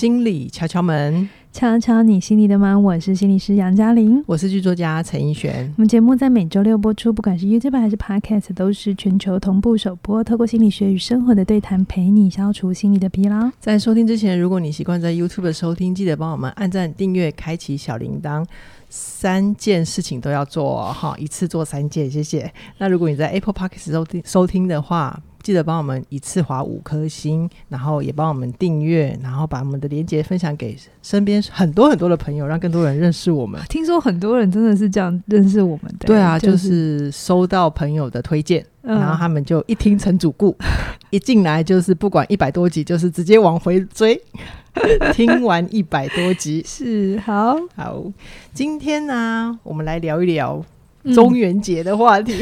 [0.00, 2.82] 心理敲敲门，敲敲你心里的门。
[2.82, 5.70] 我是心理师杨嘉玲，我是剧作家陈奕璇。
[5.76, 10.24] 我们节目在每周六播出，不管是 YouTube 还是 Podcast，都是全球同步首播。
[10.24, 13.50] 透过心理学与生活的对谈，陪你消除心理的疲劳。
[13.60, 18.42] 在收听之前，如果你习惯在 YouTube 的收听，记得帮我们按赞、订阅、开启小铃铛，
[18.88, 22.50] 三件事情都要做哈，一次做三件，谢谢。
[22.78, 33.60] 那如果你在 Apple Podcast 收听收听的话，记得帮我们一次划五颗星，然后也帮我们订阅，然后把我们的连接分享给身边很多很多的朋友，让更多人认识我们。
[33.68, 36.06] 听说很多人真的是这样认识我们的。
[36.06, 40.56] 对啊，就是、就是收到朋友的推荐，嗯、然后他们就一听成主顾，
[41.10, 44.20] 一进来就是不管一百多集，就是直接往回追，
[45.14, 48.04] 听完一百多集是好好。
[48.52, 50.64] 今天呢、啊，我们来聊一聊。
[51.14, 52.34] 中元节的话题，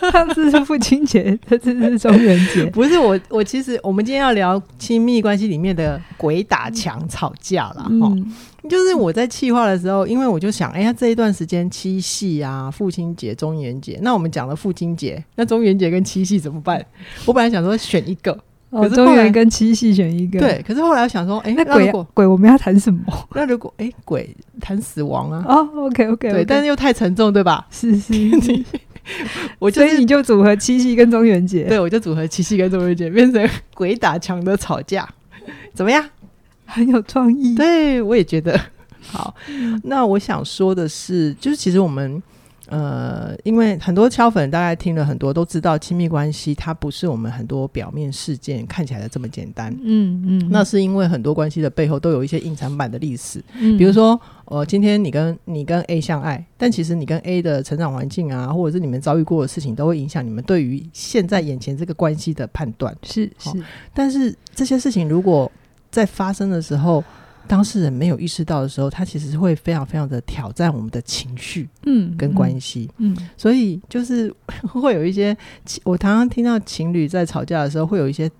[0.00, 2.64] 嗯、 上次是父亲节，这次是中元节。
[2.74, 7.84] 不是我，我其实我们今天要聊亲密关系里面的鬼打墙吵架啦。
[8.00, 8.32] 哈、嗯，
[8.68, 16.84] 就是我在企划的时候，因为我就想，哎呀，这一段时间七夕啊，父亲节、中元节，那我们讲了父亲节，那中元节跟七夕怎么办？
[17.26, 18.36] 我本来想说选一个。
[18.70, 20.62] 可是中元跟七夕选一个，对。
[20.66, 23.00] 可是后来我想说，哎、欸，那鬼鬼我们要谈什么？
[23.34, 25.44] 那如果哎、欸，鬼谈死亡啊？
[25.48, 27.66] 哦、oh,，OK OK，对，但是又太沉重，对吧？
[27.70, 28.64] 是是， 是
[29.58, 35.08] 我、就是、所以你就组合七夕跟中元节，对，我就组合七夕跟中元节，变成鬼打墙的吵架，
[35.74, 36.04] 怎么样？
[36.66, 38.58] 很有创意，对我也觉得
[39.02, 39.34] 好。
[39.82, 42.22] 那我想说的是，就是其实我们。
[42.70, 49.76] 呃，因为很多敲粉大概听了很多，都知道亲密关系它不是我们很多表面事件看起来的这么简单。
[49.82, 53.42] 嗯嗯，那是因为很多关系的背后都有一些隐藏版的历史。
[53.58, 62.96] 嗯，比如说，呃，今天你跟你跟 A 相爱，但其实你跟 A 的成长环境啊，或者是你们遭遇过的事情，都会影响你们对于现在眼前这个关系的判断。
[63.02, 63.50] 是是，
[63.92, 65.50] 但是这些事情如果
[65.90, 67.02] 在发生的时候，
[67.50, 74.32] 当事人没有意识到的时候，他其实会非常非常的挑战我们的情绪，嗯，跟关系，嗯，嗯，所以就是
[74.68, 75.36] 会有一些，
[75.82, 78.30] 我常常听到情侣在吵架的时候会有一些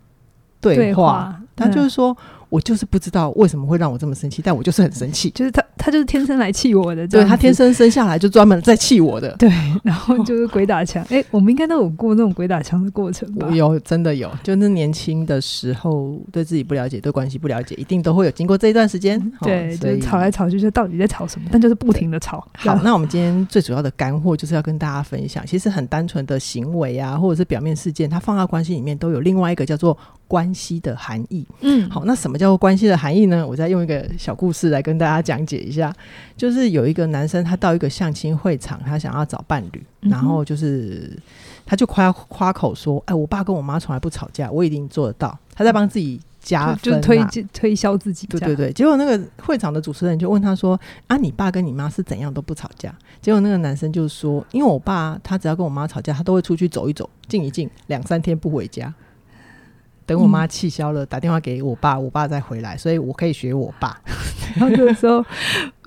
[0.60, 2.12] 对话，对话，他就是说。
[2.12, 5.31] 嗯我就是不知道为什么会让我这么生气，但我就是很生气。
[5.31, 7.06] 就是他，他就是天生来气我的。
[7.06, 9.34] 对，他天生生下来就专门在气我的。
[9.37, 9.49] 对，
[9.84, 11.03] 然后就是鬼打墙。
[11.05, 13.49] 哎、欸，我们应该都有过那种鬼打墙的过程吧？
[13.50, 14.28] 有，真的有。
[14.43, 19.21] 就是年轻的时候，对自己不了解，对关系不了解，一定都会有经过这一段时间。
[19.43, 21.49] 对，就吵来吵去，就到底在吵什么？
[21.53, 22.44] 但就是不停的吵。
[22.59, 29.97] 好，那我们今天最主要的干货就是要跟大家分享，其实很单纯的行为啊，或者是表面事件，它放到关系里面都有另外一个叫做
[30.27, 31.47] 关系的含义。
[31.61, 32.40] 嗯，好，那什么？
[32.41, 33.47] 叫关系的含义呢？
[33.47, 35.93] 我再用一个小故事来跟大家讲解一下。
[36.39, 41.15] 就是有一个男生，他到一个相亲会场，他想要找伴侣，嗯、然后就是
[41.67, 48.27] 他就夸夸口说：“哎，我爸跟我妈从来不吵架，我一定做得到。”他在帮自己加分、啊，就，就推推销自己。
[48.29, 48.73] 对对对。
[48.73, 58.93] 结果那个会场的主持人就问他说：“啊，你爸跟你妈是怎样都不吵架？”结果那个男生就说：“因为我爸他只要跟我妈吵架，他都会出去走一走，静一静，两三天不回家。”
[60.10, 63.97] 等我妈气消了，打电话给我爸，我爸再回来，所以我可以学我爸。
[64.59, 65.25] 然后这个时候，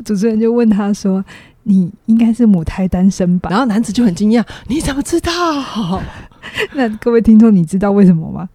[0.06, 1.22] 主持人就问他说
[1.64, 5.32] ：“你应该是母胎单身吧？”然后男子就很惊讶：“你怎么知道？”
[6.74, 8.48] 那各位听众，你知道为什么吗？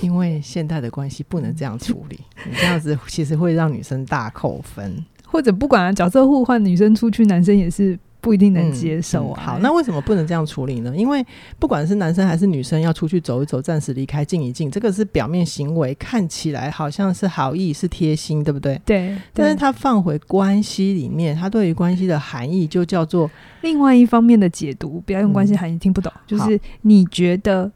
[0.00, 7.96] 因为现代的关系不能这样处理，你这样子其实会让女生大扣分，或者不管角色互换，女生出去，男生也是。
[8.20, 9.44] 不一定能接受啊、嗯嗯。
[9.44, 10.94] 好，那为什么不能这样处理呢？
[10.96, 11.24] 因为
[11.58, 18.80] 不管是男生还是女生，要出去走一走，暂时离开，静一静，这个是表面行为，看起来好像是好意，是贴心，对不对？
[18.84, 19.16] 对。
[19.32, 23.30] 但是他放回关系里面，他对于关系的含义就叫做
[23.62, 25.02] 另外一方面的解读。
[25.06, 26.20] 不要用关系含义，听不懂、嗯。
[26.26, 27.70] 就是你觉得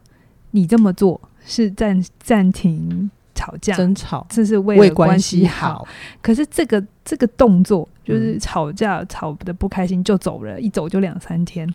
[0.51, 5.87] 你这么做是暂暂停吵架、争吵，这是为了关系好，好。
[6.21, 7.89] 可是这个这个动作。
[8.05, 11.67] 就是吵架吵得不开心就走了，一走就两三天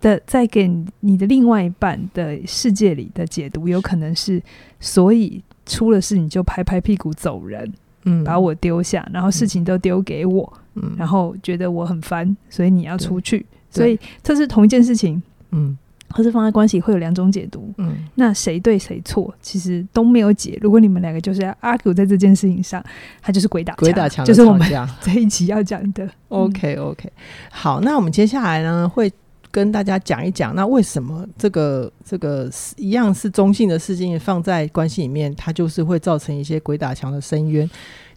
[0.00, 0.70] 的，在给
[1.00, 4.40] 你的另外一半的世界里的解读，有可能是，
[4.78, 7.70] 所以出了事你就拍拍屁股走人，
[8.04, 15.76] 嗯，把我丢下，然后事情都丢给我，嗯，然后觉得我很烦，所以你要出去，所以这是同一件事情，嗯。
[16.12, 20.58] 或是放在关系会有两种解读，嗯，那谁对谁错，其实都没有解。
[20.60, 22.84] 如果你们两个就是要 argue 在这件事情上，
[23.20, 24.68] 它就是鬼打鬼打墙，就是我们
[25.00, 26.08] 这一期要讲的。
[26.28, 27.10] OK OK，
[27.50, 29.12] 好，那我们接下来呢会
[29.50, 37.68] 跟大家讲一讲，那为什么这个这个一样是中性的事情放在关系里面，它就是会造成一些鬼打墙的深渊。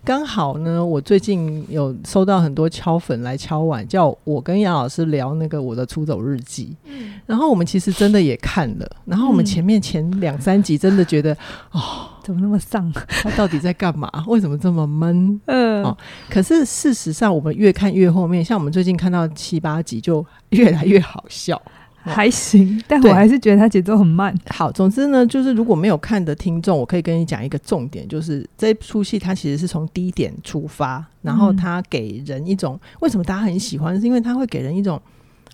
[0.06, 6.78] 刚好呢，我最近有收到很多敲粉来敲碗，叫我跟杨老师聊那个我的出走日记。
[6.84, 11.38] 嗯，然后我们其实真的也看了，然后我们前面前两三集真的觉得，嗯、
[11.82, 12.94] 哦，怎么那么丧？
[13.24, 14.08] 他到底在干嘛？
[14.28, 15.42] 为什么这么闷？
[15.46, 15.98] 嗯、哦，
[16.30, 21.60] 可是事实上，我们越看越后面，像我们最近看到七八集，就越来越好笑。
[22.06, 24.34] 还行，但我还是觉得它节奏很慢。
[24.50, 35.02] 好，总之呢，就是如果没有看的听众，我可以跟你讲一个重点，就是这出戏它其实是从低点出发，然后它给人一种、嗯、为什么大家很喜欢，是因为它会给人一种，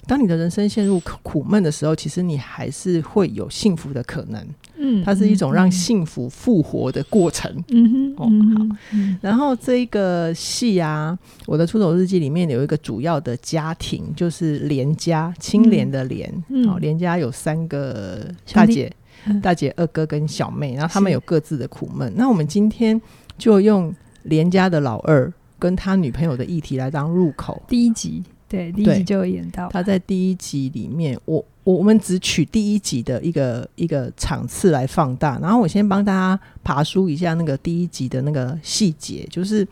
[0.08, 4.46] 当你的人生陷入苦闷的时候，其实你还是会有幸福的可能。
[4.84, 7.52] 嗯，它是一种让幸福复活的过程。
[7.70, 8.26] 嗯哼，哦，
[8.58, 8.78] 好。
[8.94, 16.28] 嗯、然后这一个戏啊，我的出走日记里面有一个主要的家庭，就是连家，清廉的廉。
[16.32, 18.92] 好、嗯哦，连家有三个大姐、
[19.26, 22.12] 嗯、大姐、二哥跟小妹，然后他们有各自的苦闷。
[22.16, 23.00] 那我们今天
[23.38, 23.94] 就用
[24.24, 27.62] 连家的老二跟他女朋友的议题来当入口。
[27.68, 29.70] 第一集，对，第一集就有演到。
[29.70, 31.46] 他在第一集里面，我。
[31.64, 39.68] 我们只取第一集的一个一个场次来放大，然后我先帮大家爬梳一下那个第一集的那个细节，就是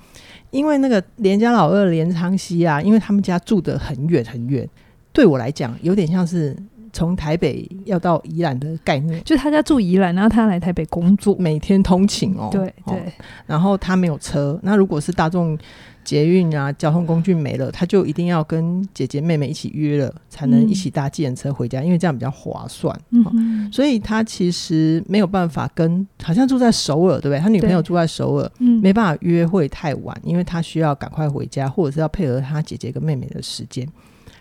[0.52, 4.70] 因为那个连家老二连昌熙啊，因为他们家住得很远很远，
[5.12, 6.56] 对我来讲有点像是
[6.94, 13.02] 从台北要到宜兰的概念，就是他家住宜兰，然后他来台北工作，每天通勤哦，对对、哦，
[13.46, 15.58] 然后他没有车，那如果是大众。
[16.02, 22.98] 捷运啊，交通工具没了，他就一定要跟姐姐妹妹一起约了，才能一起搭计程车回家，嗯，因为这样比较划算。
[23.12, 23.32] 嗯哦，
[23.72, 27.40] 所以他其实没有办法跟，好像住在首尔，对不对？
[27.40, 33.88] 他女朋友住在首尔，嗯，没办法约会太晚，因为他需要赶快回家，或者是要配合他姐姐跟妹妹的时间。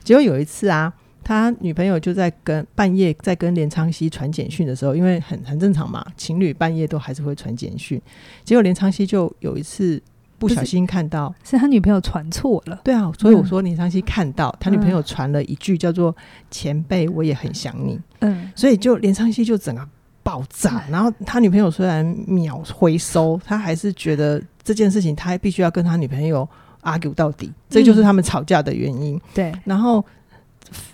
[0.03, 0.91] 结果有一次啊，
[1.29, 8.01] 他女朋友就在跟半夜在跟连昌熙传简讯的时候，因为很很正常嘛，情侣半夜都还是会传简讯。
[8.45, 10.03] 结果连昌熙就有一次。
[10.41, 16.15] 不小心看到是，是他女朋友传错了，对啊，所以我说连昌熙看到、嗯、他女朋友传了一句叫做
[16.49, 19.85] “前辈，我也很想你”，嗯，所以就连昌熙就整个
[20.23, 20.85] 爆炸。
[20.89, 26.49] 然后他女朋友虽然秒回收，他还是觉得这件事情他必须要跟他女朋友
[26.83, 29.21] argue 到底，这就是他们吵架的原因。
[29.35, 30.07] 对、嗯，然后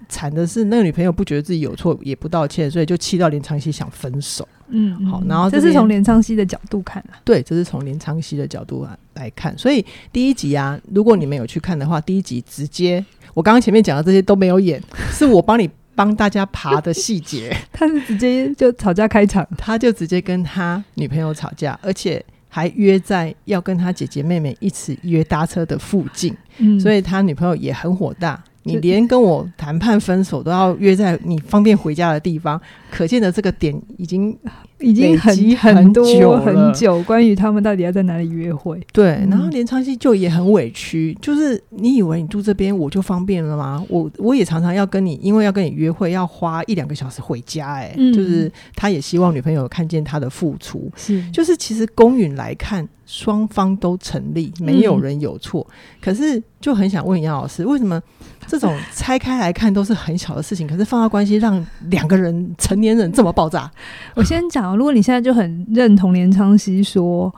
[0.09, 4.47] 惨的是那个女朋友不觉得自己有错，也不道歉，所以就气到连昌熙想分手。
[4.69, 13.05] 嗯，好，然后这，这是从连昌熙的角度看啊，对，这是从连昌熙的角度来来看，所以第一集啊，如果你们有去看的话，第一集直接
[13.35, 14.82] 我刚刚前面讲的这些都没有演，
[15.12, 28.43] 是我帮你帮大家爬的细节， 他是直接就吵架开场，他就直接跟他女朋友吵架，而且还约在要跟他姐姐妹妹一起约搭车的附近，嗯，所以他女朋友也很火大。
[28.65, 34.37] 你连跟我谈判分手都要约在你方便回家的地方，可见的这个点已经
[34.81, 36.05] 已经很很多
[36.41, 37.03] 很久。
[37.03, 38.81] 关于他们到底要在哪里约会？
[38.93, 43.85] 对，然后连昌熙就也很委屈，就是你以为你住这边我就方便了吗？
[43.89, 52.89] 我我也常常要跟你，因为要跟你约会要花一两个小时回家，欸，哎，嗯，就是他也希望女朋友看见他的付出，是，就是其实公允来看。
[53.07, 55.75] 双方都成立，没有人有错，嗯。
[56.01, 58.03] 可是就很想问杨老师，为什么
[58.49, 63.70] 这种拆开来看都是很小的事情，可是放到关系让两个人成年人这么爆炸？
[64.14, 67.35] 我先讲，如果你现在就很认同连昌熙说。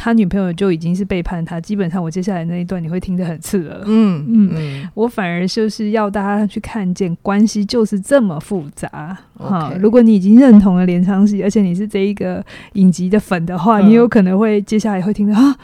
[0.00, 3.82] 他女朋友就已经是背叛他，基本上我接下来那一段你会听得很刺耳。
[3.84, 9.18] 嗯嗯，嗯，我反而就是要大家去看见关系就是这么复杂。
[9.36, 12.40] 哈、如果你已经认同了连昌熙，而且你是这一个
[12.74, 15.56] 影集的粉的话，嗯、你有可能会接下来会听到啊，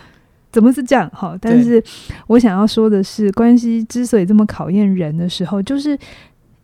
[0.54, 1.10] 怎么是这样？
[1.10, 1.82] 哈，但是
[2.28, 5.98] 我想要说的是，关系之所以这么考验人的时候，就是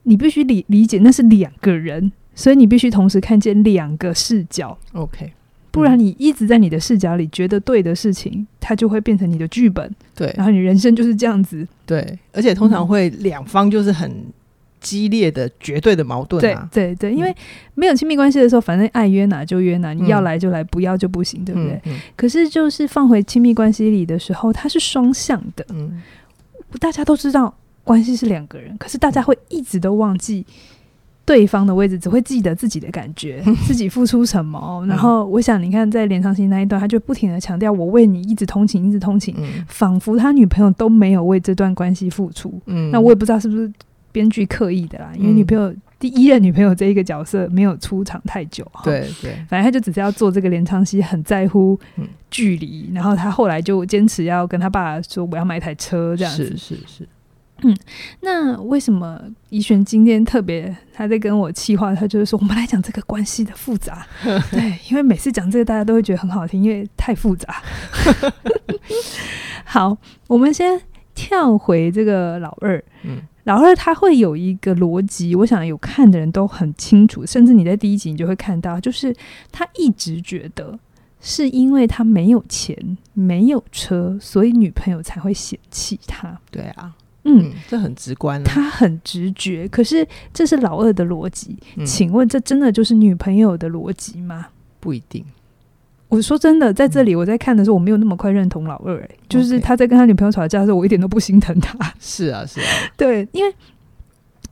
[0.04, 4.78] 你必须理理解那是两个人，所以你必须同时看见两个视角。
[4.92, 5.32] OK。
[5.72, 9.88] 不然你一直在你的视角里觉得对的事情，它就会变成你的剧本。
[10.16, 11.66] 对，然后你人生就是这样子。
[11.86, 14.12] 对，而且通常会两方就是很
[14.80, 16.68] 激烈的、绝对的矛盾啊。
[16.72, 17.34] 对对对，因为
[17.74, 21.80] 没有亲密关系的时候，反正爱约哪就约哪，你要来就来，不要就不行，对不对？
[22.16, 25.64] 可是就是放回亲密关系里的时候，它是双向的。
[25.70, 26.00] 嗯，
[26.78, 30.44] 大家都知道关系是两个人，可是大家会一直都忘记。
[31.26, 34.84] 对方的位置只会记得自己的感觉，自己付出什么。
[34.88, 39.32] 然后我想，你看在连昌熙那一段，他就不停的强调：“我为你一直通勤，一直通勤。
[39.38, 42.60] 嗯”仿佛他女朋友都没有为这段关系付出。
[42.66, 43.70] 嗯，那我也不知道是不是
[44.12, 48.66] 编剧刻意的啦，因为女朋友、嗯、第一任女朋友这一个角色没有出场太久。
[48.82, 51.78] 对 对，反正他就只是要做这个连昌熙很在乎
[52.30, 56.56] 距离、嗯，然后他后来就坚持要跟他爸说：“我要买一台车。”这样子。
[56.56, 57.08] 是是是。
[57.62, 57.76] 嗯，
[58.20, 64.06] 那为什么怡璇今天特别他在跟我气话，他就是说我们来讲这个关系的复杂，
[64.50, 67.62] 对，因为每次讲这个大家都会觉得很好听，因为太复杂。
[69.64, 69.94] 好，
[70.26, 70.80] 我们先
[71.14, 79.14] 跳回这个老二，嗯，老二他会有一个逻辑，我想有看的人都很清楚，甚至你在第一集你就会看到，就是
[79.50, 80.78] 他一直觉得
[81.20, 86.38] 是因为他没有钱、没有车，所以女朋友才会嫌弃他。
[86.50, 86.94] 对啊。
[87.24, 88.44] 嗯，这很直观啊。
[88.46, 91.54] 他很直觉，可是这是老二的逻辑。
[91.76, 94.46] 嗯，请问，这真的就是女朋友的逻辑吗？
[94.80, 95.22] 不一定。
[96.10, 99.00] 我说真的，在这里我在看的时候，我没有那么快认同老二。
[99.00, 101.78] 哎，就是他在跟他女朋友吵架的时候，我一点都不心疼他。
[101.98, 102.66] 是啊，是啊，
[102.98, 103.54] 对，因为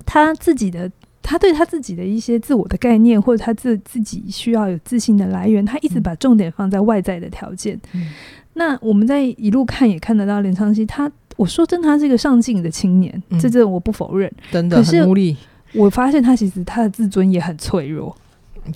[0.06, 0.90] 他自己的，
[1.22, 7.78] 他对他自己的一些自我的概念，或者他自自己需要有自信的来源，他一直把重点放在外在的条件。
[7.92, 8.08] 嗯，
[8.54, 11.10] 那我们在一路看也看得到，林昌熙他。
[11.36, 14.28] 我说真，他是一个上进的青年，嗯、这这我不否认。
[14.50, 15.36] 真的很努力。
[15.72, 18.16] 我发现他其实他的自尊也很脆弱。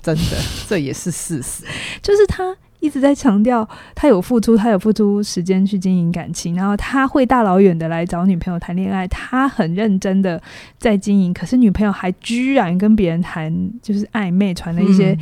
[0.01, 0.37] 真的，
[0.67, 1.65] 这也是事实。
[2.01, 10.41] 就是他一直在强调，他有付出，他有付出时间去经营感情，然后他会大老远的来找女朋友谈恋爱，他很认真的
[10.77, 11.33] 在经营。
[11.33, 15.17] 可是女朋友还居然跟别人谈，就是暧昧，传了一些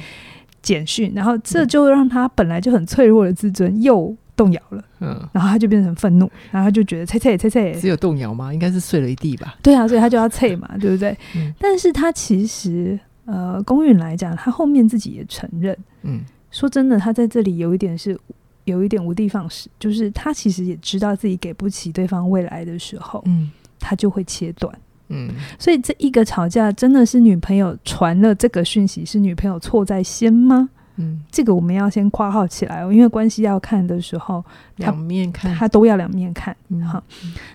[0.62, 4.16] 简讯，嗯、然后这就让他本来就很脆弱的自尊又。
[4.34, 8.52] 动摇了，嗯，然后他就变成愤怒，然后他就觉得切切切切，只有动摇吗？
[8.52, 9.54] 应该是碎了一地吧？
[9.62, 11.16] 对啊，所以他就要切嘛，对不对？
[11.36, 18.18] 嗯，但是他其实，呃，公允来讲，他后面自己也承认，嗯，说真的，他在这里有一点是
[18.66, 24.74] 有一点无的放矢，就是他其实也知道自己给不起对方未来的时候，嗯，他就会切断，
[25.08, 30.70] 嗯，所以这一个吵架真的是女朋友传了这个讯息，是女朋友错在先吗？
[30.98, 34.44] 嗯，这个我们要先括号起来哦，因为关系要看的时候，
[34.76, 36.56] 两面看，他都要两面看。
[36.68, 37.02] 嗯，好，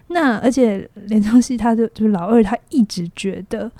[0.08, 3.70] 那而且连昌熙他就就是老二，他一直觉得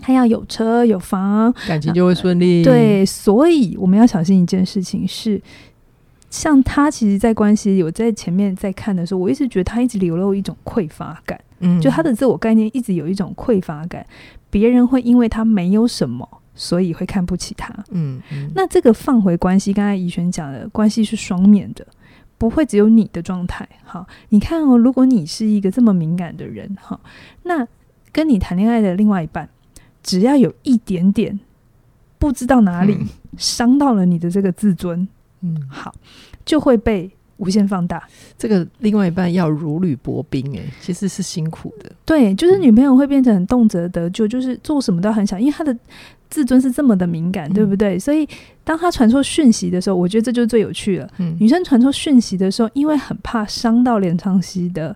[0.00, 2.62] 他要有车有房，感情就会顺利。
[2.62, 5.40] 对，所以我们要小心一件事情是，
[6.30, 11.40] 像他其实，在关系里，我在前面在看的时候，我一直觉得他一直流露一种匮乏感。
[11.60, 14.06] 嗯，就他的自我概念一直有一种匮乏感，
[14.50, 16.28] 别人会因为他没有什么。
[16.60, 17.72] 所以会看不起他。
[17.92, 21.86] 嗯，嗯，那这个放回关系，刚才怡璇讲的关系是双面的，
[22.36, 23.64] 不会只有你的状态。
[23.84, 26.98] 好，你看哦，如果你是一个这么敏感的人，哈，
[27.44, 27.64] 那
[28.10, 29.48] 跟你谈恋爱的另外一半，
[30.02, 31.38] 只要有一点点
[32.18, 32.96] 不知道哪里
[33.36, 35.06] 伤到了你的这个自尊，
[35.40, 35.94] 嗯，好，
[36.44, 37.10] 就会被。
[37.38, 38.02] 无限放大，
[38.36, 41.88] 这个另外一半要如履薄冰，诶，其实是辛苦的。
[42.04, 45.72] 对，就是女朋友会变成很动辄得咎，就是做什么都很想，因为她的
[46.28, 47.94] 自尊是这么的敏感，对不对？
[47.94, 48.28] 嗯、所以
[48.64, 51.08] 当她传错讯息的时候，我觉得这就是最有趣了。
[51.18, 54.88] 嗯、女生传错讯息的时候，因为很怕伤到连昌熙的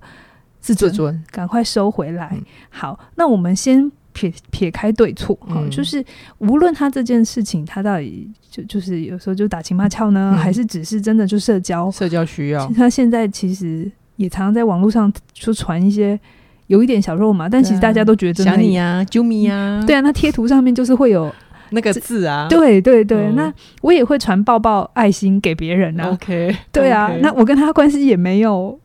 [0.58, 2.30] 自尊，自尊赶快收回来。
[2.32, 3.88] 嗯、好，那我们先。
[4.12, 6.04] 撇撇开对错，哈、嗯，就是
[6.38, 11.90] 无论他这件事情，他到底就就是有时候就打情骂俏呢，嗯、还是只是真的就社交？
[11.90, 12.66] 社交需要。
[12.76, 16.18] 他现在其实也常常在网络上就传一些
[16.66, 21.32] 有一点小肉麻，但其实大家都觉得想你啊，啾咪啊，对啊，那贴图上面就是会有
[21.70, 28.78] 那个字啊，对对对，嗯、那我也会传抱抱爱心给别人啊，OK，对啊那我跟他关系也没有。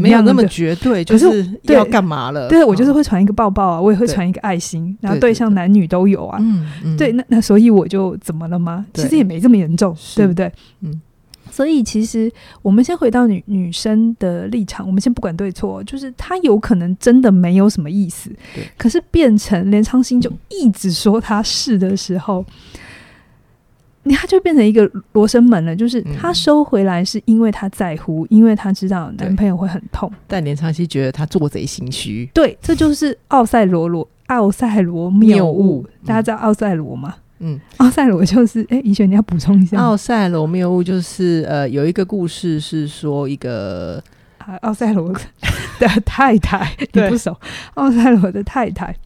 [0.00, 2.48] 没有那么绝对，就是要干嘛了？
[2.48, 6.38] 对，我就是会传一个抱抱啊，我也会传一个爱心，然后对象男女都有啊。
[6.40, 8.86] 嗯，对，那那所以我就怎么了吗？
[8.94, 10.50] 其实也没这么严重，对不对？
[10.80, 11.00] 嗯，
[11.50, 18.30] 所以其实我们先回到女女生的立场，我们先不管对错，就是他有可能真的没有什么意思，
[18.76, 22.44] 可是变成连昌星就一直说他是的时候。
[24.14, 30.10] 他就变成一个罗生门了，就是他收回来是因为他在乎，嗯、因为他知道男朋友会很痛。
[30.26, 35.86] 但连长熙觉得他做贼心虚，对，这就是奥赛罗罗奥赛罗谬误。
[36.04, 37.14] 大家知道奥赛罗吗？
[37.38, 39.76] 嗯，奥赛罗就是哎，怡璇你要补充一下。
[39.78, 44.02] 奥赛罗谬误就是呃，有一个故事是说一个
[44.38, 45.12] 啊，奥赛罗
[45.78, 47.36] 的太太 你不熟，
[47.74, 48.96] 奥赛罗的太太。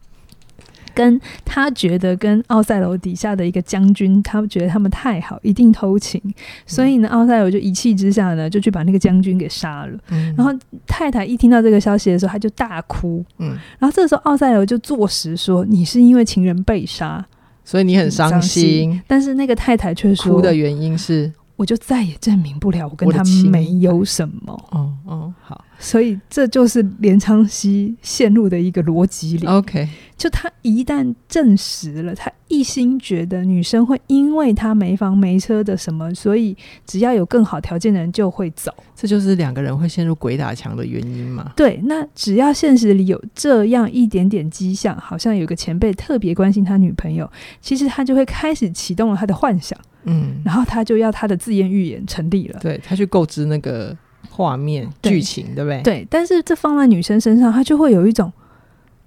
[0.93, 6.21] 跟他觉得跟奥赛楼底下的一个将军，他们觉得他们太好，一定偷情，
[6.65, 9.97] 所以呢，奥赛楼就一气之下呢，就去把那个将军给杀了。
[10.09, 10.51] 嗯、然后
[10.87, 13.23] 太太一听到这个消息的时候，他就大哭。
[13.39, 17.25] 嗯，然后这个时候奥赛楼就坐实说：“你是因为情人被杀，
[17.63, 18.63] 所以你很伤心。
[18.63, 25.63] 心”但是那个太太却说：“哭的原因是，我就再也证明不了我跟他没有什么。”哦哦，好。
[25.79, 29.47] 所以这就是连昌熙陷入的一个逻辑里。
[29.47, 29.89] OK，
[30.21, 41.51] 就他一旦证实了，他一心觉得女生会因为他没房没车的什么，所以只要有更好条件的人就会走，这就是两个人会陷入鬼打墙的原因嘛？
[41.55, 47.27] 对，那只要现实里有这样一点点迹象，好像有个前辈特别关心他女朋友，
[47.59, 53.97] 其实他就会开始启动了他的幻想，嗯，然后他就要他的自言预言成立了，对，他去构织那个
[54.29, 55.81] 画面剧情，对不对？
[55.81, 58.31] 对，但是这放在女生身上，他就会有一种。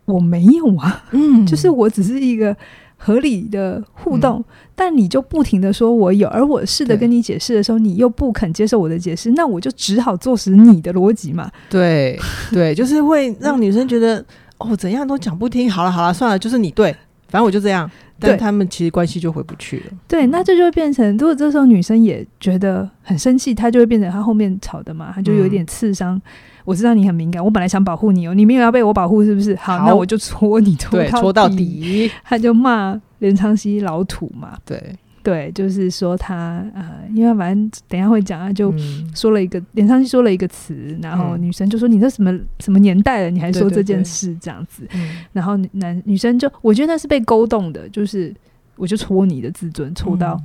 [0.07, 2.57] 我没有啊，嗯， 就是我只是一个
[2.97, 4.45] 合理的互动，嗯、
[4.75, 11.51] 但你就不停的说我有，而我试着跟你解释的时候，你又不肯接受我的解释，那我就只好坐实你的逻辑嘛。
[11.69, 12.19] 对
[12.53, 14.27] 对， 就是会让女生觉得、嗯、
[14.59, 15.71] 哦，怎样都讲不听。
[15.71, 16.93] 好了好了，算了，就是你对，
[17.29, 17.91] 反正我就这样。
[18.17, 19.85] 但他们其实关系就回不去了。
[20.07, 26.15] 对，那这就会变成，如果这时候女生也觉得很生气，她就会变成她后面吵的嘛，她就有点刺伤。
[26.15, 26.23] 嗯
[26.65, 29.55] 我知道你很敏感，我本来想保护你哦，你没有要被我保护是不是？
[29.57, 32.11] 好，好，那我就戳你戳到底，戳到底。
[32.25, 34.81] 他就骂连昌熙老土嘛，对。
[35.23, 38.71] 对，就是说他呃，因为反正等一下会讲啊，就
[39.15, 42.31] 说了一个、嗯、连昌熙说了一个词，然后女生就说你这什么
[42.61, 44.99] 什么年代了，你还说这件事这样子，对。
[44.99, 48.35] 对对，然后男女生就我觉得那是被勾动的，就是
[48.77, 50.39] 我就戳你的自尊，戳到、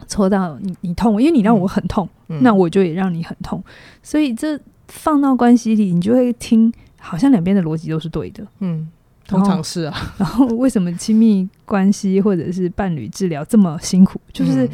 [0.00, 3.62] 嗯、戳到你你痛，因为你让我很痛，嗯、那我就也让你很痛，
[4.02, 4.58] 所以这。
[4.88, 8.46] 放到关系里，你就会听，好像两边的逻辑都是对的。
[8.60, 8.88] 嗯，
[9.26, 9.94] 通常是啊。
[10.18, 14.20] 然后为什么亲密关系或者是伴侣治疗这么辛苦？
[14.32, 14.68] 就是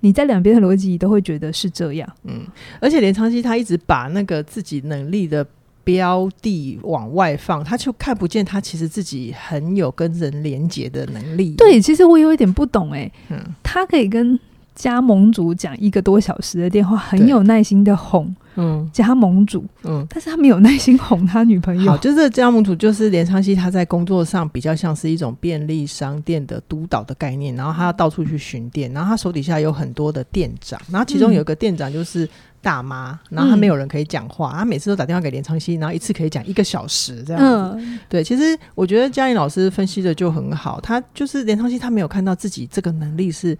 [0.00, 2.08] 你在两边的逻辑都会觉得是这样。
[2.24, 2.46] 嗯，
[2.80, 5.46] 而且连昌熙他一直把那个自己能力的
[5.82, 11.54] 标的往外放，他就看不见他其实自己很有跟人连接的能力。
[11.56, 13.12] 对，其实我有一点不懂哎、欸。
[13.30, 14.38] 嗯，他可以跟
[14.74, 18.34] 加盟主讲一个多小时的电话，很有耐心的哄。
[18.56, 21.90] 嗯，加盟主，嗯，但是他没有耐心哄他女朋友。
[21.90, 32.28] 好，就是加盟主，就是连昌熙，他在工作上比较像是一种便利商店的督导的概念，然后他要到处去巡店，然后他手底下有很多的店长，然后其中有一个店长就是
[32.62, 37.84] 大妈，嗯、然后他没有人可以讲话，他每次都打电话给连昌熙，然后一次可以讲一个小时这样子。
[37.84, 43.58] 嗯、对，其实我觉得嘉颖老师分析的就很好，他就是连昌熙，他没有看到自己这个能力是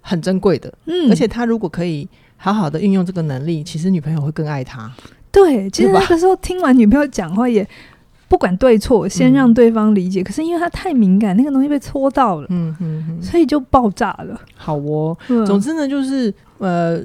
[0.00, 2.08] 很珍贵的，嗯，而且他如果可以。
[2.42, 4.90] 好好的运用这个能力，其实女朋友会更爱他。
[5.30, 7.68] 对，其实那个时候听完女朋友讲话，也
[8.30, 10.22] 不管对错，先让对方理解。
[10.22, 14.40] 嗯、可是因为他太敏感，那个东西被戳到了，嗯嗯嗯，所以就爆炸了。
[14.56, 17.02] 好哦，嗯、总之呢，就是呃。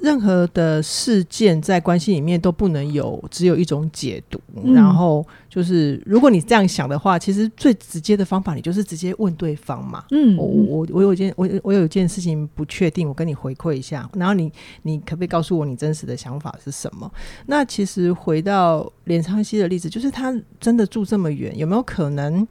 [0.00, 10.04] 任何的事件在关系里面都不能有只有一种解读，嗯、然后就是如果你这样想的话，其实最直接的方法，你就是直接问对方嘛。
[10.10, 17.10] 嗯，我我我有一件我我有一件事情不确定，我跟你回馈一下，然后你你可不可以告诉我你真实的想法是什么？
[17.46, 22.46] 那其实回到连昌熙的例子，就是他真的住这么远，有没有可能？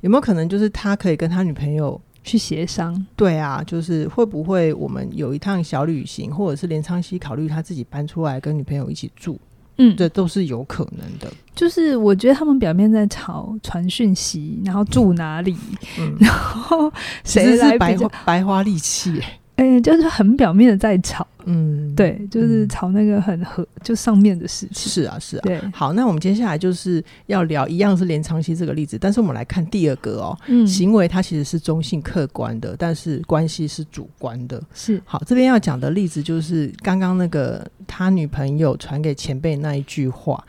[0.00, 2.00] 有没有可能就是他可以跟他女朋友？
[2.24, 9.38] 去协商，对啊，就是会不会我们有一趟小旅行，或者是连昌熙考虑他自己搬出来跟女朋友一起住，
[9.78, 11.32] 嗯，这都是有可能的。
[11.54, 15.56] 就是我觉得他们表面在吵传讯息，然后住哪里，
[15.98, 16.92] 嗯、 然后
[17.24, 19.38] 谁来白花白花力气、欸。
[19.56, 24.88] 哎、欸，就是很表面的在吵，嗯，对，就是吵那个很和，就上面的事情。
[24.88, 25.40] 是啊，是啊。
[25.42, 34.60] 对，好，那我们接下来就是要聊一样是连长熙这个例子，但是我们来看第二个哦，嗯，行为它其实是中性客观的，但是关系是主观的。
[34.74, 40.42] 是，好，这边要讲的例子就是刚刚那个他女朋友传给前辈那一句话。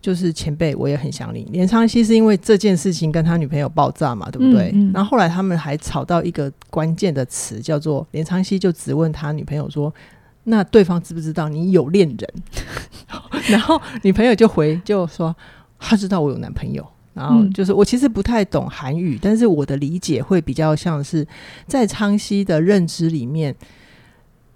[0.00, 1.46] 就是前辈，我也很想你。
[1.52, 4.70] 连昌熙是因为这件事情跟他女朋友爆炸嘛，对不对？
[4.72, 9.92] 嗯嗯、然后后来他们还吵到一个关键的词，叫做连昌熙就质问他女朋友说
[10.44, 12.34] ：“那对方知不知道你有恋人？”
[13.50, 15.34] 然后女朋友就回就说
[15.78, 21.26] ：“他知道我有男朋友。”然后就是我其实不太懂韩语，但是我的理解会比较像是
[21.66, 23.52] 在昌熙的认知里面。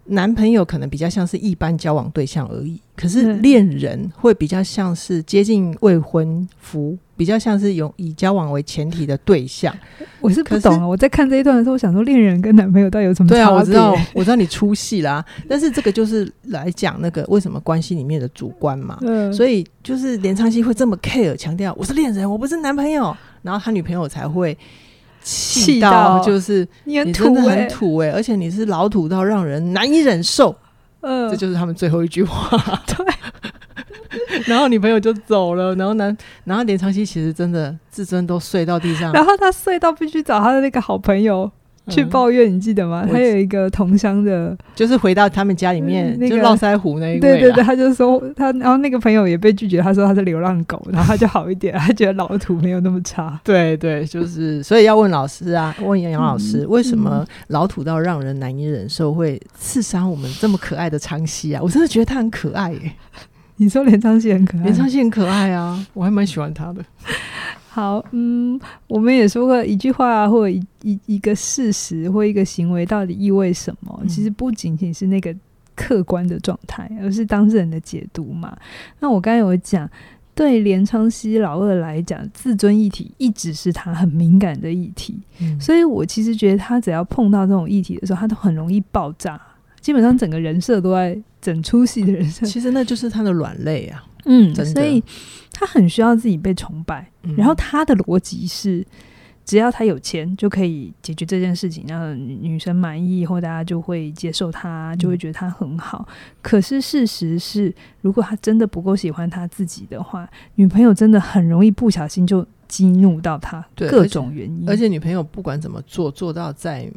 [0.07, 9.73] 男朋友可能比较像是一般交往对象而已，可是恋人会比较像是接近未婚夫，比较像是有以交往为前提的对象。
[10.21, 10.89] 我是不懂了！
[10.89, 13.45] 我在看这一段的时候，我想说恋人跟男朋友到底有什么差别？
[13.45, 15.25] 对啊，我知道，我知道你出戏啦。
[15.49, 18.99] 但是这个就是来讲那个为什么关系里面的主观嘛。
[19.03, 24.59] 嗯，所以就是连昌熙会这么 care，强调我是恋人，我不是男朋友，然后他女朋友才会。
[25.23, 30.55] 气到就是你真的很土哎、欸，而且你是老土到让人难以忍受。
[31.01, 32.57] 嗯，这就是他们最后一句话。
[32.87, 33.07] 对，
[34.47, 41.51] 然后女朋友就走了，然后男，然后连长熙其实真的自尊都碎到地上，然后他碎到必须找他的那个好朋友
[41.93, 43.07] 去抱怨，你记得吗？
[43.11, 53.39] 他有一个同乡的，就是回到他们家里面，那个络腮胡那一位，对对对，他就说他，然后那个朋友也被拒绝，他说他是流浪狗，然后他就好一点，他觉得老土没有那么差。
[53.45, 61.61] 对对，就是所以要问老师啊，问杨老师，为什么老土到让人难以忍受，会刺伤我们这么可爱的昌熙啊？
[61.63, 62.93] 我真的觉得他很可爱耶。
[63.57, 66.83] 你说连昌熙很可爱，连昌熙很可爱啊，我还蛮喜欢他的。
[67.75, 73.99] 好，嗯，我们也说过一句话啊，或者一一一个事实或一个行为到底意味什么？
[74.03, 75.35] 嗯、其实不仅仅是那个
[75.75, 78.55] 客观的状态，而是当事人的解读嘛。
[79.01, 79.89] 那我刚才有讲，
[80.35, 89.41] 对连昌熙老二来讲，自尊议题一直是他很敏感的议题，嗯、所以我其实觉得他只要碰到这种议题的时候，他都很容易爆炸，
[89.81, 94.05] 基本上整个人设都在整出戏的人设，其实那就是他的软肋啊。
[94.25, 95.03] 嗯，所以
[95.53, 97.11] 他很需要自己被崇拜。
[97.23, 98.85] 嗯、然后他的逻辑是，
[99.45, 106.07] 只要他有钱就可以解决这件事情，让女生满意，或大家就会接受他，就会觉得他很好。
[106.09, 114.69] 嗯、可是事实是，如果他真的不够喜欢他自己的话，女朋友真的很容易不小心就激怒到他，各种原因。
[114.69, 116.91] 而且女朋友不管怎么做，做到再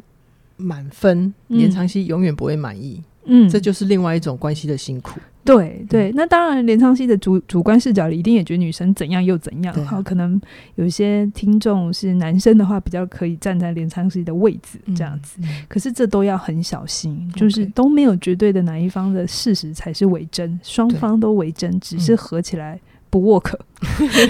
[0.56, 3.00] 满分，延长期永远不会满意。
[3.00, 3.15] 嗯，
[3.50, 5.18] 这就是另外一种关系的辛苦。
[5.44, 9.72] 对对，那当然，连昌熙的主主观视角里一定也觉得女生怎样又怎样。
[9.84, 10.40] 好，可能
[10.74, 15.38] 有一些听众是男生的话，比较可以站在连昌熙的位置这样子。
[15.68, 23.56] 可是这都要很小心，就是都没有绝对的哪一方的事实才是为真，双方都为真，只是合起来不 work。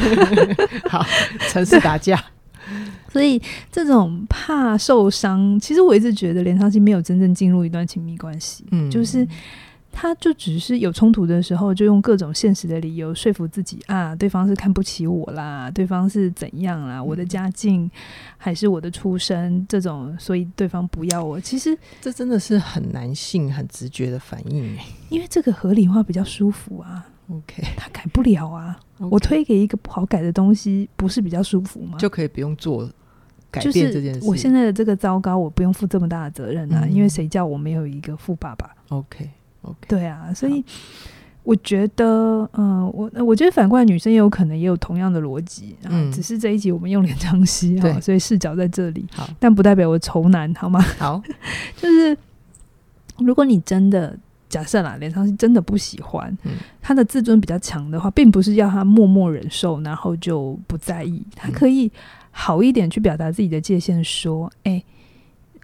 [0.87, 1.03] 好，
[1.49, 2.23] 城市打架。
[3.13, 9.27] 所以这种怕受伤，其实我一直觉得连昌熙没有真正进入一段亲密关系，嗯，就是。
[9.99, 17.91] 他就只是有冲突的时候，就用各种现实的理由说服自己啊，对方是看不起我啦，对方是怎样啦，我的家境
[18.37, 21.41] 还是我的出身这种，所以对方不要我。
[21.41, 24.77] 其实这真的是很男性、很直觉的反应，
[25.09, 27.07] 因为这个合理化比较舒服啊。
[27.31, 31.99] OK，他改不了啊.我推给一个不好改的东西，不是比较舒服吗？
[31.99, 32.89] 就可以不用做
[33.51, 34.27] 改变这件事。
[34.27, 39.31] 我现在的这个糟糕，我不用负这么大的责任啊，嗯、因为谁叫我没有一个富爸爸？OK。
[39.63, 40.65] Okay, 对啊，所以
[41.43, 50.81] 我觉得，嗯、呃，我我觉得反过来，女生也有可能也有同样的逻辑，嗯，只是这一集我们用连昌熙哈， 所以视角在这里，好，但不代表我仇男，好吗？
[50.99, 51.21] 好，
[51.77, 52.17] 就是
[53.19, 54.17] 如果你真的
[54.49, 61.91] 假设啦，脸上是真的不喜欢，嗯，他的自尊比较强的话，并不是要他默默忍受，然后就不在意，他可以
[62.31, 64.85] 好一点去表达自己的界限，说，哎、欸。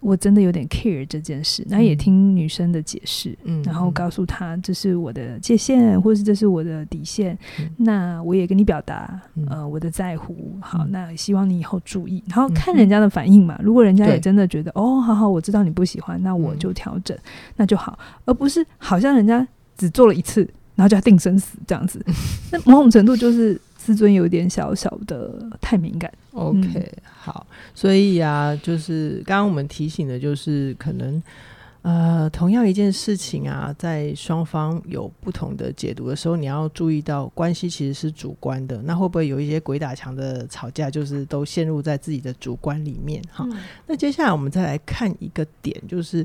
[0.03, 10.59] 我真的有点 care 这件事，那也听女生的解释，嗯，然后告诉她这是我的界限，或是这是我的底线，嗯、那我也跟你表达，呃，我的在乎。
[10.61, 13.55] 好，嗯、那希望你以后注意，然后看人家的反应嘛。
[13.61, 17.23] 嗯、如果人家也真的觉得，哦，好好，我知道你不喜欢，那我就调整，嗯、
[17.57, 20.41] 那就好，而不是好像人家只做了一次，
[20.75, 22.05] 然后就要定生死这样子。
[22.51, 23.61] 那某种程度就是。
[23.85, 26.09] 自尊有点小小的太敏感。
[26.35, 31.21] OK，嗯，好，所以啊，就是刚刚我们提醒的，就是可能
[31.83, 38.81] 呃，同样一件事情啊，在双方有不同的解读的时候，你要注意到关系其实是主观的。
[38.83, 43.21] 那会不会有一些鬼打墙的吵架，就是都陷入在自己的主观里面？
[43.33, 46.25] 哈，嗯，那接下来我们再来看一个点，就是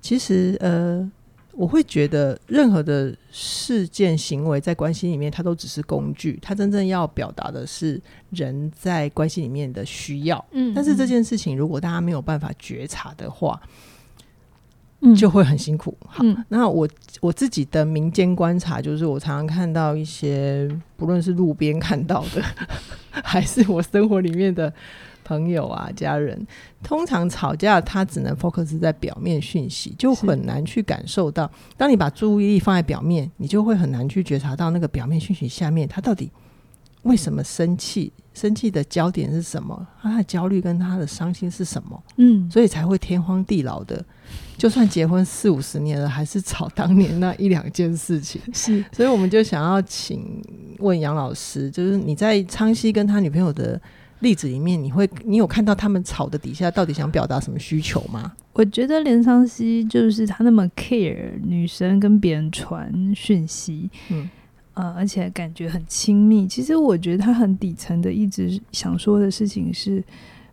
[0.00, 1.08] 其实呃。
[1.56, 7.98] 我会觉得任何的事件行为在关系里面，它都只是工具，它真正要表达的是
[8.30, 10.44] 人在关系里面的需要。
[10.52, 13.58] 嗯，但是这件事情如果大家没有办法觉察的话，
[15.00, 15.96] 嗯，就会很辛苦。
[16.06, 16.86] 好，嗯，那我
[17.20, 22.42] 我自己的民间观察就是，我常常看到一些不论是路边看到的，
[23.10, 24.72] 还是我生活里面的。
[25.26, 26.46] 朋友啊，家人
[26.84, 31.50] 通常吵架，他只能 focus 在表面讯息，就很难去感受到。
[31.76, 36.30] 当你把注意力放在表面，你就会很难去觉察到那个表面讯息下面，他到底
[37.02, 38.12] 为什么生气？
[38.34, 39.86] 生气的焦点是什么？
[40.02, 42.02] 他的焦虑跟他的伤心是什么？
[42.18, 44.04] 嗯，所以才会天荒地老的。
[44.58, 48.40] 就算结婚四五十年了，还是吵当年那一两件事情。
[48.54, 50.42] 是，所以我们就想要请
[50.78, 53.80] 问杨老师，就是你在昌熙跟他女朋友的。
[54.20, 58.32] 例子里面，你会你有看到他们吵的底下到底想表达什么需求吗？
[58.54, 64.28] 我觉得连昌熙就是他那么 care 女生跟别人传讯息，嗯，
[64.72, 66.46] 呃，而且感觉很亲密。
[66.46, 70.02] 其实我觉得他很底层的一直想说的事情是，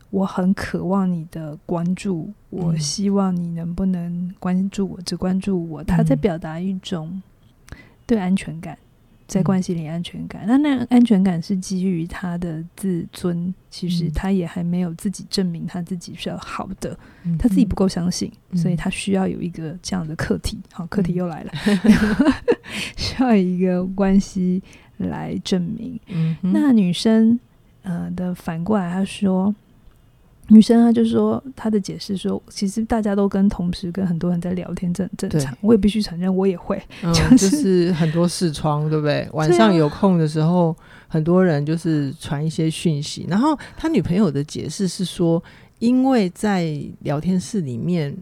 [0.09, 5.81] 我很渴望你的关注，我希望你能不能关注我，只关注我。
[5.81, 7.21] 他在表达一种
[8.05, 8.77] 对安全感。
[9.33, 10.43] 在关系里安全感。
[10.45, 20.59] 那、嗯、那安全感是基于他的自尊，其实他也还没有自己证明他自己是要好的，嗯、他自己不够相信，嗯、所以他需要有一个这样的课题。
[20.71, 22.33] 好，课题又来了，嗯、
[22.95, 24.61] 需要一个关系
[24.97, 25.99] 来证明。
[26.09, 27.39] 嗯、那女生
[27.81, 29.55] 呃的反过来，她说。
[30.49, 35.57] 女生她就说她的解释说，其实大家都跟同时跟很多人在聊天，这很正常。
[35.61, 39.27] 我也必须承认，我也会，嗯就是、就是很多视窗，对不对？
[39.33, 40.75] 晚上有空的时候，啊、
[41.07, 43.25] 很多人就是传一些讯息。
[43.29, 45.41] 然后他女朋友的解释是说，
[45.79, 48.15] 因为在聊天室里面，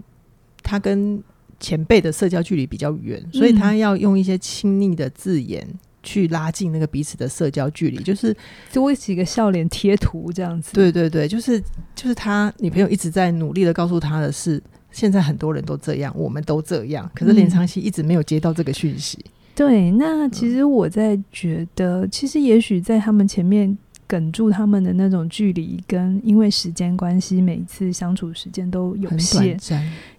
[0.61, 1.21] 他跟
[1.59, 5.67] 前辈的社交距离比较远，所以他要用一些亲昵的字眼。
[6.01, 8.35] 嗯去拉近那个彼此的社交距离，就是
[8.73, 10.73] 多几个笑脸贴图这样子。
[10.73, 11.61] 对对对，就是
[11.93, 14.59] 就是他女朋友一直在努力的告诉他的是，
[14.91, 17.07] 现在很多人都这样，我们都这样。
[17.13, 19.15] 可是连长熙一直没有接到这个讯息。
[19.23, 19.31] 嗯。
[19.53, 29.55] 对，那其实我在觉得，其实也许在他们前面梗住他们的那种距离，跟因为时间关系，每次相处时间都有限。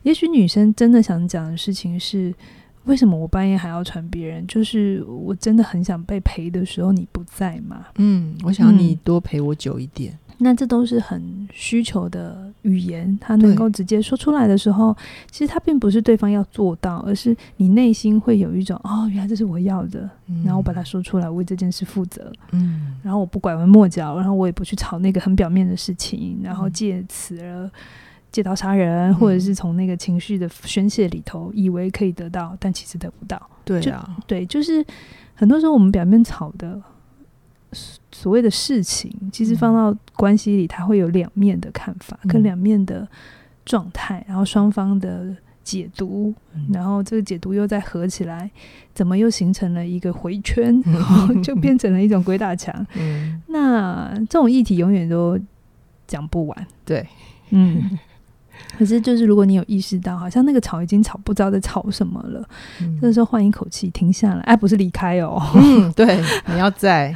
[0.04, 2.32] 也许女生真的想讲的事情是。
[2.84, 4.46] 为什么我半夜还要传别人？
[4.46, 7.86] 就是我真的很想被陪的时候，你不在嘛？
[7.96, 10.12] 嗯，我想你多陪我久一点。
[10.12, 14.96] 嗯，那这都是很需求的语言，他能够直接说出来的时候，
[15.30, 20.10] 其实他并不是对方要做到，而是你内心会有一种哦，原来这是我要的，
[20.44, 22.32] 然后我把它说出来，为这件事负责。
[22.50, 27.70] 嗯，然后我不拐弯抹角，然后我也不去吵那个很表面的事情，然后借此而。
[28.32, 33.40] 借刀杀人，或者是从那个情绪的宣泄里头，以为可以得到，但其实得不到。
[33.62, 34.84] 对啊，对，就是
[35.34, 36.80] 很多时候我们表面吵的
[38.10, 43.06] 所谓的事情，其实放到关系里，它会有两面的看法，嗯、跟两面的
[43.64, 48.50] 状态，然后双方的解读，嗯、然后这个解读又再合起来，
[48.94, 52.74] 怎么又形成了一个回圈，然后 就变成了一种鬼打墙。
[52.98, 55.38] 嗯，那这种议题永远都
[56.06, 56.66] 讲不完。
[56.86, 57.06] 对，
[57.50, 57.98] 嗯。
[58.78, 62.42] 可是，就是如果你有意识到，好像那个吵已经吵不知道在吵什么了，
[62.80, 67.14] 嗯、这个时候换一口气，停下来，哎，不是离开哦，嗯， 对，你要在，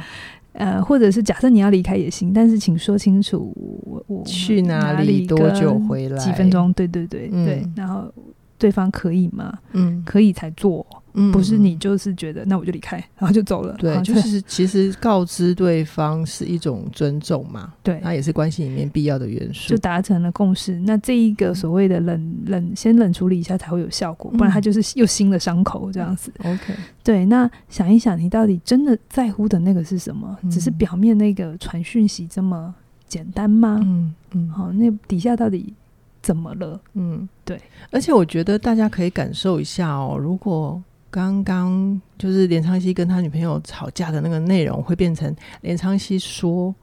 [0.53, 3.51] 呃，或者是假设你要离开也行，但是请说清楚，
[3.85, 8.11] 我我去哪里，多久回来，几分钟，对对对、嗯、对，然后
[8.57, 9.57] 对方可以吗？
[9.73, 10.85] 嗯，可以才做。
[11.31, 13.73] 不是你就是觉得那我就离开，然后就走了。
[13.79, 17.73] 对，就是其实告知对方是一种尊重嘛。
[17.81, 19.69] 对，那也是关系里面必要的元素。
[19.69, 20.79] 就达成了共识。
[20.81, 26.31] 那这一个所谓的冷冷，先冷处理一下才会有效果，不然它就是又新的伤口这样子。
[26.43, 27.25] OK，对。
[27.25, 30.37] 那想一想，你到底真的在乎的那个是什么？
[30.51, 32.73] 只是表面那个传讯息这么
[33.07, 33.79] 简单吗？
[33.83, 34.49] 嗯嗯。
[34.49, 35.73] 好，那底下到底
[36.21, 36.79] 怎么了？
[36.93, 37.59] 嗯，对。
[37.89, 40.79] 而且我觉得大家可以感受一下哦，如果。
[41.09, 46.73] 刚刚就是连昌熙跟他女朋友吵架的那个内容，会变成连昌熙说：“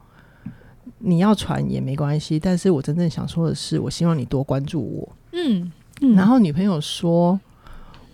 [0.99, 7.39] 你要传也没关系，但是我真正想说的是，我希望你多关注我。”嗯，嗯，然后女朋友说。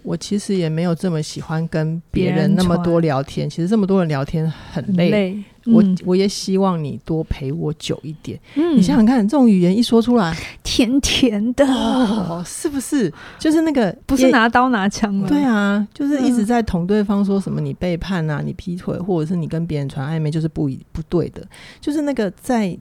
[0.03, 5.03] 我其实也没有这么喜欢跟别人那么多聊天，其实这么多人聊天很累。
[5.03, 8.39] 很累嗯、我我也希望你多陪我久一点。
[8.55, 13.13] 嗯、你想想看，这种语言一说出来，甜甜的，哦、是不是？
[13.37, 15.27] 就是那个不是拿刀拿枪吗？
[15.27, 21.45] 对啊，就是一直在捅对方，说什么你背叛啊，你劈腿，或者是你跟别人传暧昧，就是不不对的。
[21.79, 22.75] 就是那个在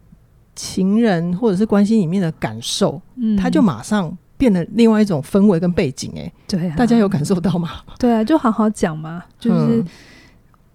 [0.57, 4.17] 情人或者是关系里面的感受，嗯、他就马上。
[4.41, 7.69] 变得另外一种氛围跟背景，哎，对啊，大家有感受到吗？
[7.99, 9.85] 对啊，就好好讲嘛，就是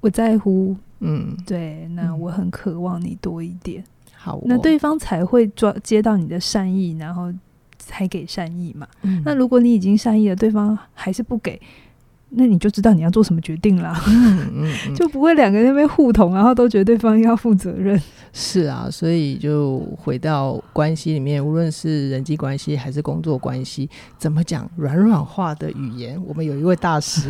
[0.01, 3.83] 我在乎，嗯，对，那我很渴望你多一点，
[4.15, 7.33] 好，那对方才会抓接到你的善意，然后
[7.79, 8.87] 才给善意嘛。
[9.23, 11.59] 那如果你已经善意了，对方还是不给。
[12.35, 17.99] 那你就知道你要做什么决定了，嗯嗯嗯、 就不会两个人那边互捅，然后都觉得对方要负责任。
[18.33, 26.21] 是啊，所以就回到关系里面，无论是人际关系还是工作关系，怎么讲软软化的语言？
[26.25, 27.29] 我们有一位大师，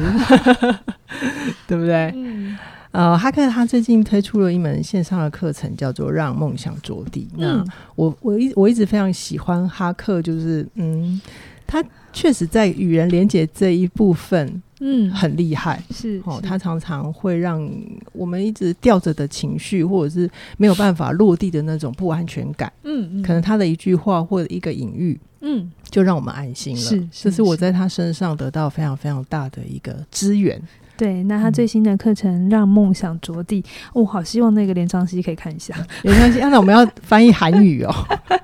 [1.67, 2.11] 对不对？
[2.15, 2.57] 嗯、
[2.89, 7.27] 呃，哈克他最近推出了一门线上的课程，叫做《让梦想着地》。
[7.37, 11.21] 嗯、那我我一我一直非常喜欢哈克，就是嗯，
[11.67, 14.59] 他确实在与人连接这一部分。
[14.81, 17.65] 嗯，很厉害，是哦，他常常会让
[18.11, 22.71] 我们一直吊着的情绪，或者是没有办法落地的那种不安全感。
[22.83, 26.81] 嗯嗯，可能他的一句话或者一个隐喻，嗯，就让我们安心了。
[26.81, 30.61] 是，这是我在他身上得到非常非常大的一个资源。
[30.97, 33.61] 对，那他最新的课程《让梦想着地》，
[33.93, 35.73] 我、哦、好希望那个连长熙可以看一下。
[36.03, 37.93] 连昌熙，那我们要翻译韩语哦，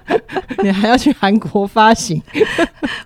[0.63, 2.21] 你还要去韩国发行？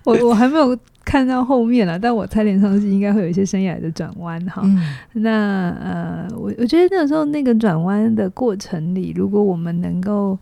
[0.04, 0.78] 我我还没有。
[1.06, 4.64] 看到后面了，但我猜连昌熙应该会有一些生涯的转弯哈。
[4.66, 4.78] 嗯、
[5.14, 10.38] 那呃，我我觉得那个时候那个转弯的过程里，如果我们能够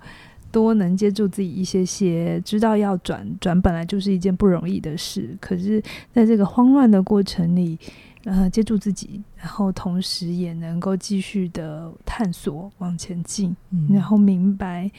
[0.52, 7.78] 多能接住自己一些些，知道要转转本来就是一件不容易的事，可是在这个慌乱的过程里，
[8.24, 14.90] 呃，接住自己，然后同时也能够继续的探索往前进，嗯、然后明白。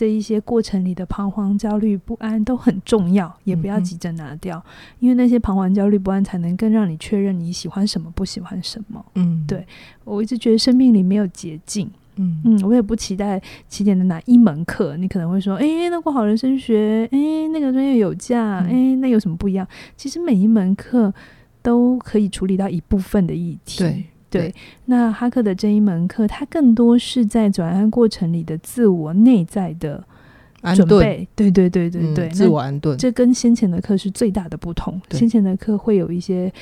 [0.00, 4.64] 这一些过程里的彷徨、焦虑、不安都很重要，也不要急着拿掉，
[4.98, 9.04] 因为那些彷徨、焦虑、不安才能更让你确认你喜欢什么、不喜欢什么。
[9.16, 9.62] 嗯，对，
[10.04, 11.86] 我一直觉得生命里没有捷径。
[12.16, 17.18] 嗯嗯，我也不期待起点的哪一门课，你可能会说，哎，那过好人生学，哎，
[17.52, 19.68] 那个专业有价，哎、嗯，那有什么不一样？
[19.98, 21.12] 其实每一门课
[21.60, 23.80] 都可以处理到一部分的议题。
[23.80, 24.04] 对。
[24.30, 30.02] 对，那哈克的这一门课，它更多是在转弯过程里的自我内在的
[30.74, 31.26] 准备。
[31.26, 31.26] 安顿。
[31.34, 32.96] 对对对对对，嗯、自我安顿。
[32.96, 35.00] 这跟先前的课是最大的不同。
[35.10, 36.52] 先前的课会有一些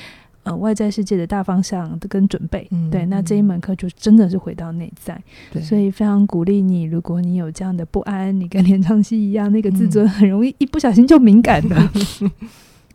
[0.43, 2.67] 呃外在世界的大方向的跟准备。
[2.71, 5.21] 嗯、对，那这一门课就真的是回到内在。
[5.51, 11.75] 对所以非常鼓励你，如果你有这样的不安，你跟连昌熙一样，那个自尊很容易一不小心就敏感的。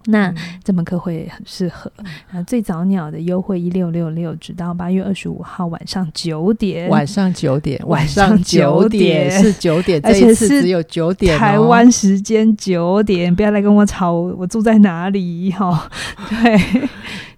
[0.07, 1.91] 嗯那这门课会很适合。
[2.31, 6.91] 那最早鸟的优惠一六六六，直到八月二十五号晚上九点。
[6.91, 13.35] 晚上九点，晚上九点是九点，而且是只有九点，台湾时间九点。
[13.35, 15.51] 不要来跟我吵，我住在哪里？
[15.53, 15.91] 哈，
[16.29, 16.89] 对，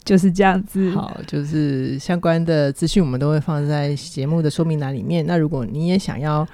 [0.05, 0.91] 就是这样子。
[0.91, 5.25] 好，就是相关的资讯我们都会放在节目的说明栏里面。
[5.25, 6.47] 那如果你也想要。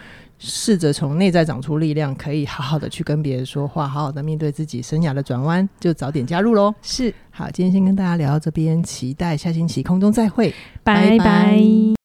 [0.45, 6.75] 试着从内在长出力量，可以好好的去跟别人说话，好好的面对自己生涯的转弯，就早点加入喽。
[6.83, 10.53] 是，好，今天先跟大家聊到这边，期待下星期空中再会，
[10.83, 11.19] 拜拜。
[11.19, 12.02] 拜拜。